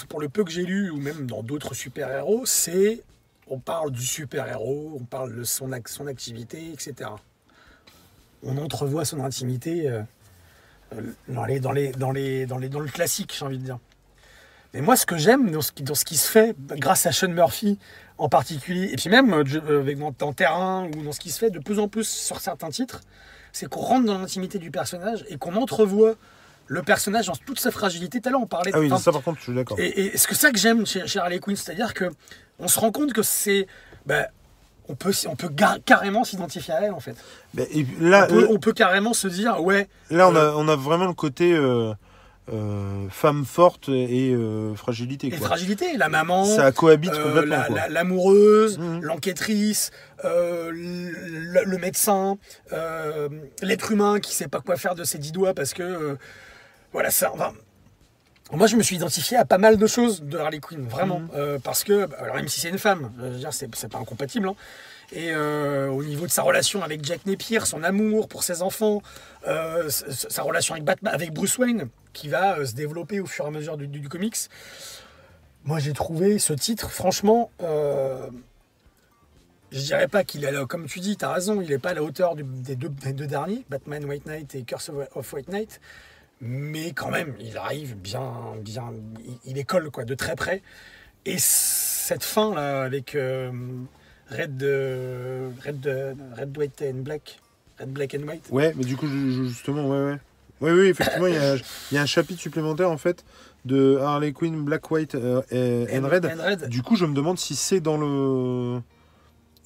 [0.08, 3.02] pour, le peu que j'ai lu, ou même dans d'autres super-héros, c'est.
[3.48, 7.10] On parle du super-héros, on parle de son, ac- son activité, etc.
[8.42, 10.02] On entrevoit son intimité euh,
[10.94, 13.64] euh, dans, les, dans, les, dans, les, dans, les, dans le classique, j'ai envie de
[13.64, 13.78] dire.
[14.74, 17.12] Mais moi, ce que j'aime dans ce, qui, dans ce qui se fait, grâce à
[17.12, 17.78] Sean Murphy
[18.16, 21.78] en particulier, et puis même euh, Terrain, ou dans ce qui se fait de plus
[21.78, 23.00] en plus sur certains titres,
[23.52, 26.14] c'est qu'on rentre dans l'intimité du personnage et qu'on entrevoit
[26.66, 28.20] le personnage dans toute sa fragilité.
[28.20, 28.76] Tout à l'heure, on parlait de.
[28.76, 29.78] Ah oui, ça par contre, je suis d'accord.
[29.78, 32.10] et, et c'est ça que j'aime chez, chez Harley Quinn, c'est-à-dire que
[32.58, 33.66] on se rend compte que c'est.
[34.06, 34.26] ben,
[34.88, 35.48] on peut, on peut
[35.86, 37.14] carrément s'identifier à elle en fait.
[37.56, 40.74] Et là, on, peut, on peut carrément se dire, ouais, là, on a, on a
[40.74, 41.94] vraiment le côté euh,
[42.52, 45.30] euh, femme forte et euh, fragilité.
[45.30, 45.46] les Quoi.
[45.46, 47.56] fragilités, la maman, Ça cohabite euh, complètement.
[47.58, 47.76] la- quoi.
[47.76, 49.02] la- l'amoureuse, Mhm.
[49.02, 49.92] l'enquêtrice,
[50.24, 52.36] euh, le, le médecin,
[52.72, 53.28] euh,
[53.62, 56.16] l'être humain qui sait pas quoi faire de ses dix doigts parce que euh,
[56.92, 57.30] voilà ça.
[57.32, 57.52] enfin,
[58.52, 61.30] moi, je me suis identifié à pas mal de choses de Harley Quinn, vraiment, Mhm.
[61.34, 64.48] Euh, parce que alors même si c'est une femme, je veux dire, c'est pas incompatible.
[64.48, 64.54] hein.
[65.14, 69.02] Et euh, au niveau de sa relation avec Jack Napier, son amour pour ses enfants,
[69.46, 73.48] euh, sa relation avec Batman, avec Bruce Wayne, qui va se développer au fur et
[73.48, 74.36] à mesure du, du- du comics.
[75.64, 77.50] Moi, j'ai trouvé ce titre, franchement,
[79.70, 81.94] je dirais pas qu'il est, comme tu dis, tu as raison, il n'est pas à
[81.94, 85.32] la hauteur du- des, deux, des deux derniers, Batman White Knight et Curse of, of
[85.32, 85.80] White Knight,
[86.42, 88.92] mais quand même, il arrive bien, bien,
[89.44, 90.60] il, école quoi, de très près.
[91.24, 93.52] Et cette fin là, avec euh,
[94.28, 97.38] Red, euh, Red, euh, Red, White and Black,
[97.78, 98.48] Red, Black and White.
[98.50, 100.18] Ouais, mais du coup, justement, ouais, ouais.
[100.60, 103.24] Oui, oui, effectivement, il y, a, il y a un chapitre supplémentaire en fait
[103.64, 106.26] de Harley Quinn, Black, White euh, et and Red.
[106.26, 106.68] and Red.
[106.68, 108.80] Du coup, je me demande si c'est dans le.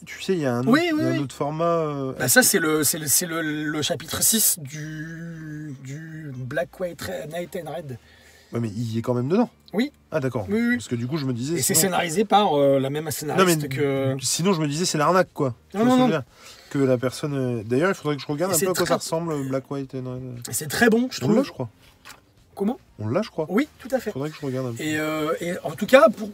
[0.07, 1.19] Tu sais, il y a un autre, Oui, oui, il y a un oui.
[1.19, 1.65] autre format.
[1.65, 7.03] euh, Bah, ça, c'est le, c'est le, le, le chapitre 6 du, du Black, White,
[7.03, 7.99] Red- Night and Red.
[8.53, 9.51] Ouais, mais il est quand même dedans.
[9.73, 9.91] Oui.
[10.13, 10.47] Ah, d'accord.
[10.49, 11.57] Parce que du coup, je me disais.
[11.57, 14.17] Et c'est sinon- scénarisé par euh, la même scénariste Non, mais que.
[14.23, 15.55] sinon, je me disais, c'est l'arnaque, quoi.
[15.75, 16.23] Non, non,
[16.71, 16.87] que non.
[16.87, 17.35] la personne.
[17.35, 19.69] euh, D'ailleurs, il faudrait que je regarde Et un peu à quoi ça ressemble, Black
[19.71, 20.49] White and Red.
[20.49, 21.45] Et c'est très bon, je On l'a, trouve.
[21.47, 21.69] je crois.
[22.55, 22.79] Comment?
[23.01, 23.47] On l'a, je crois.
[23.51, 24.13] Oui, tout à fait.
[24.13, 24.83] Faudrait que je regarde un peu.
[24.83, 26.31] Et, euh, et en tout cas, pour,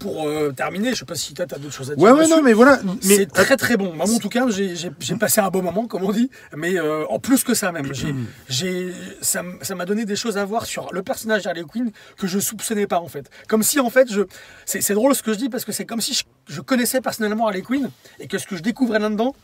[0.00, 2.02] pour euh, terminer, je sais pas si toi, tu as d'autres choses à dire.
[2.02, 2.80] Ouais, ouais, non, mais voilà.
[3.04, 3.92] Mais c'est très très bon.
[3.94, 4.74] Moi, en tout cas, j'ai-
[5.20, 7.92] passé un bon moment, comme on dit, mais euh, en plus que ça même.
[7.94, 8.12] J'ai,
[8.48, 9.42] j'ai, ça
[9.74, 12.98] m'a donné des choses à voir sur le personnage d'Harley Quinn que je soupçonnais pas
[12.98, 13.30] en fait.
[13.46, 14.22] Comme si en fait, je,
[14.64, 17.00] c'est, c'est drôle ce que je dis parce que c'est comme si je, je connaissais
[17.00, 19.36] personnellement Harley Quinn et que ce que je découvrais là-dedans,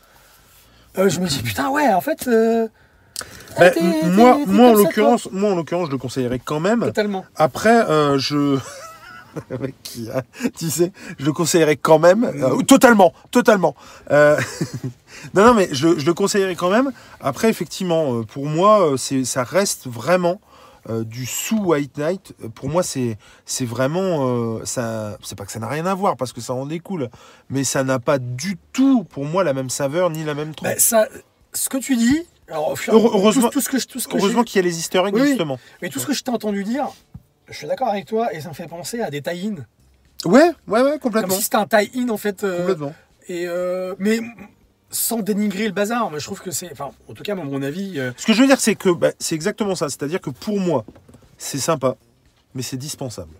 [0.97, 2.27] euh, je me dis putain ouais, en fait.
[3.59, 6.81] bah, t'es- moi, moi, en l'occurrence, moi, en l'occurrence, je le conseillerais quand même.
[6.81, 7.25] Totalement.
[7.35, 7.85] Après,
[8.17, 8.57] je.
[9.49, 10.23] Le mec qui a-
[10.57, 12.23] tu sais, je le conseillerais quand même.
[12.23, 13.75] euh, totalement, totalement.
[14.11, 14.37] Euh,
[15.33, 16.91] non, non, mais je, je le conseillerais quand même.
[17.21, 20.39] Après, effectivement, euh, pour moi, ça reste vraiment
[20.89, 22.33] euh, du sous White Knight.
[22.55, 24.27] Pour moi, c'est, c'est vraiment.
[24.57, 27.09] euh, ça, c'est pas que ça n'a rien à voir parce que ça en découle,
[27.49, 30.69] mais ça n'a pas du tout, pour moi, la même saveur ni la même trempe.
[30.69, 31.07] Bah, ça,
[31.53, 32.21] ce que tu dis.
[32.49, 34.61] Alors, heureusement- tout, tout ce que je- tout ce que j'ai- Heureusement qu'il y a
[34.69, 35.27] les easter eggs, oui.
[35.27, 35.59] justement.
[35.81, 36.87] Mais tout ce que je t'ai entendu dire,
[37.49, 39.55] je suis d'accord avec toi et ça me fait penser à des tie-in.
[40.25, 41.35] Ouais, ouais, ouais, Comme complètement.
[41.35, 42.43] si c'était un tie-in en fait.
[42.43, 42.93] euh, Complètement.
[43.27, 44.19] et, euh, mais
[44.89, 46.71] sans dénigrer le bazar, mais je trouve que c'est.
[46.71, 47.99] Enfin, en tout cas, à mon avis.
[47.99, 49.89] euh, Ce que je veux dire, c'est que bah, c'est exactement ça.
[49.89, 50.85] C'est-à-dire que pour moi,
[51.37, 51.95] c'est sympa,
[52.55, 53.31] mais c'est dispensable.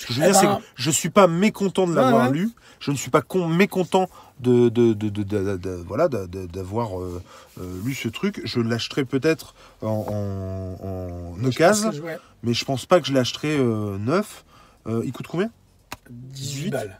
[0.00, 2.30] Ce que je veux Eh dire, c'est ben- que je suis pas mécontent de l'avoir
[2.30, 2.38] Ouais, ouais.
[2.44, 2.50] lu.
[2.80, 4.08] Je ne suis pas con- mécontent
[4.40, 7.22] de, de, de, de- de- de- voilà, d'avoir euh,
[7.60, 8.40] euh, lu ce truc.
[8.44, 9.88] Je l'achèterai peut-être en,
[10.80, 10.86] en,
[11.38, 12.00] en occasion, je-
[12.42, 14.44] mais je pense pas que je l'achèterai euh, neuf.
[14.86, 15.50] Euh, il coûte combien?
[16.08, 16.98] 18 balles.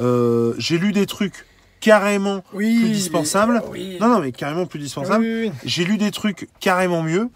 [0.00, 1.44] Euh, J'ai lu des trucs
[1.80, 2.78] carrément Oui.
[2.78, 3.60] plus dispensables.
[3.70, 3.98] Oui.
[4.00, 5.24] Non, non, mais carrément plus dispensables.
[5.24, 5.50] Oui.
[5.64, 7.28] J'ai lu des trucs carrément mieux.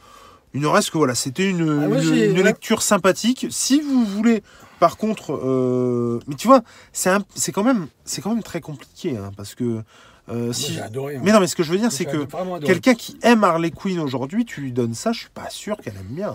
[0.55, 1.63] Il ne reste que voilà, c'était une,
[1.93, 3.47] Ah, une- une lecture sympathique.
[3.51, 4.43] Si vous voulez,
[4.83, 9.17] par contre, euh, mais tu vois, c'est c'est quand même, c'est quand même très compliqué,
[9.17, 9.81] hein, parce que
[10.29, 10.77] euh, si.
[10.81, 11.15] Adoré.
[11.15, 11.21] hein.
[11.23, 12.25] Mais non, mais ce que je veux dire, c'est que
[12.67, 15.95] quelqu'un qui aime Harley Quinn aujourd'hui, tu lui donnes ça, je suis pas sûr qu'elle
[15.95, 16.35] aime bien.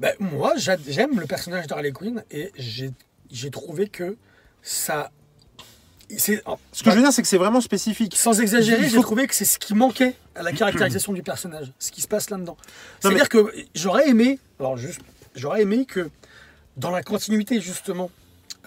[0.00, 4.16] Bah, moi, j'a- j'aime le personnage d'Harley Quinn et j'ai trouvé que
[4.62, 5.10] ça.
[6.16, 8.16] c'est- Ce que je veux dire, c'est que c'est vraiment spécifique.
[8.16, 11.90] Sans exagérer, j'ai trouvé que c'est ce qui manquait à la caractérisation du personnage, ce
[11.90, 12.56] qui se passe là-dedans.
[13.00, 15.00] C'est-à-dire que j'aurais aimé, alors juste,
[15.34, 16.08] j'aurais aimé que
[16.76, 18.10] dans la continuité justement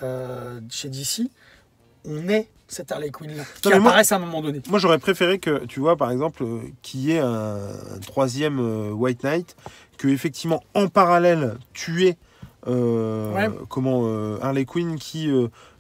[0.03, 1.29] euh, chez DC,
[2.05, 4.61] on ait cette Harley Quinn là, qui moi- apparaisse à un moment donné.
[4.69, 7.55] Moi, j'aurais préféré que, tu vois, par exemple, euh, qu'il y ait un,
[7.95, 9.55] un troisième euh, White Knight,
[9.97, 12.17] que effectivement, en parallèle, tu aies
[12.65, 13.47] Ouais.
[13.69, 14.05] comment
[14.41, 15.29] Harley Quinn qui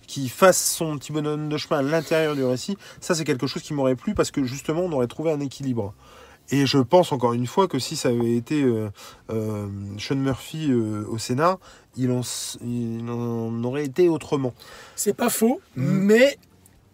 [0.07, 2.77] qui fasse son petit bonhomme de chemin à l'intérieur du récit.
[3.01, 5.93] Ça, c'est quelque chose qui m'aurait plu parce que justement, on aurait trouvé un équilibre.
[6.49, 8.89] Et je pense encore une fois que si ça avait été euh,
[9.31, 9.67] euh,
[9.99, 11.57] Sean Murphy euh, au scénar,
[11.97, 14.53] il en, s- il en aurait été autrement.
[14.95, 15.83] C'est pas faux, Mm.
[15.85, 16.37] mais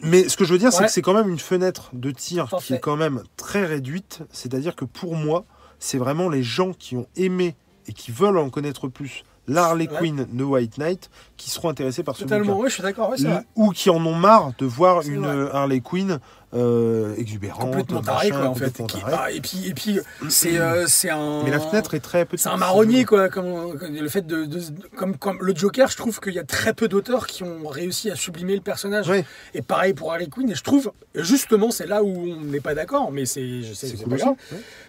[0.05, 2.49] Mais ce que je veux dire, c'est que c'est quand même une fenêtre de tir
[2.59, 4.19] qui est quand même très réduite.
[4.31, 5.45] C'est-à-dire que pour moi,
[5.79, 7.55] c'est vraiment les gens qui ont aimé
[7.87, 9.97] et qui veulent en connaître plus l'Harley Ouais.
[9.97, 12.63] Quinn de White Knight qui seront intéressés par ce totalement, bouquin.
[12.63, 13.17] oui, je suis d'accord, ouais,
[13.55, 15.35] Ou- qui en ont marre de voir une vrai.
[15.35, 16.19] euh, Harley Quinn
[16.53, 18.71] euh, exubérante, complètement taré machin, quoi en fait.
[18.87, 19.35] Qui- tarée.
[19.35, 22.43] et puis et puis c'est euh, c'est un Mais la fenêtre est très petite.
[22.43, 23.27] C'est un marronnier, quoi.
[23.27, 24.61] Comme, le fait de, de-
[24.95, 28.11] comme, comme le Joker, je trouve qu'il y a très peu d'auteurs qui ont réussi
[28.11, 29.09] à sublimer le personnage.
[29.09, 29.25] Ouais.
[29.55, 30.49] Et pareil pour Harley Quinn.
[30.49, 33.61] Et je trouve, justement, c'est là où on n'est pas d'accord, mais c'est
[34.07, 34.19] cool.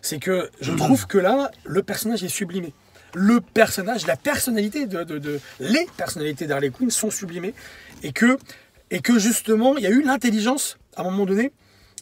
[0.02, 2.74] C'est que je trouve que là, le personnage est sublimé.
[3.14, 7.54] Le personnage, la personnalité de, de- de- les personnalités d'Harley Quinn sont sublimées
[8.02, 8.38] et que
[8.90, 11.52] et que justement, il y a eu l'intelligence à un moment donné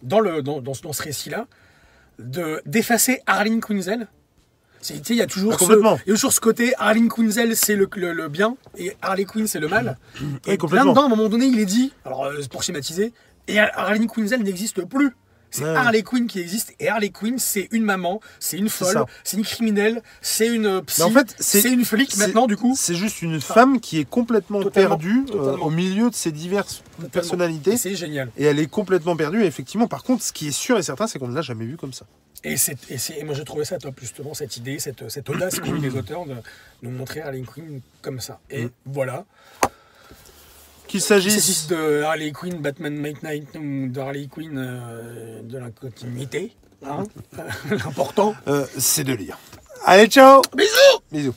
[0.03, 1.47] dans le dans, dans, ce- dans ce récit-là
[2.19, 4.09] de d'effacer Harleen Quinzel.
[4.81, 7.55] C'est- Il y a toujours Ah, ce, il y a toujours ce côté Harleen Quinzel
[7.57, 9.97] c'est le, le- le bien et Harley Quinn c'est le mal.
[10.47, 10.87] Et complètement.
[10.87, 13.13] là-dedans, à un moment donné, il est dit, alors euh, pour schématiser,
[13.49, 15.13] et Harleen Quinzel n'existe plus.
[15.53, 15.69] C'est Ouais.
[15.77, 19.45] Harley Quinn qui existe et Harley Quinn c'est une maman, c'est une folle, c'est une
[19.45, 22.75] criminelle, c'est une psy, en fait, c'est- une flic maintenant du coup.
[22.77, 26.83] C'est juste une femme qui est complètement Totalement, perdue euh, au milieu de ses diverses
[27.13, 27.77] personnalités.
[27.77, 28.31] C'est génial.
[28.37, 29.43] Et elle est complètement perdue.
[29.43, 31.67] Et effectivement, par contre, ce qui est sûr et certain, c'est qu'on ne l'a jamais
[31.67, 32.07] vu comme ça.
[32.45, 35.29] Et, c'est, et, c'est- et moi j'ai trouvé ça top justement, cette idée, cette, cette
[35.31, 36.35] audace qu'ont eu les auteurs de
[36.83, 38.41] nous montrer Harley Quinn comme ça.
[38.51, 38.71] Et Mm.
[38.87, 39.25] voilà.
[40.87, 45.71] Qu'il s'agisse de Harley Quinn, Batman Make Night ou de Harley Quinn euh, de la
[45.71, 47.05] continuité, hein,
[47.71, 48.35] l'important.
[48.47, 49.39] Euh, c'est de lire.
[49.85, 51.35] Allez, ciao Bisous Bisous.